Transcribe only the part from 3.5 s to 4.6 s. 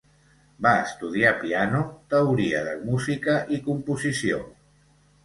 i composició.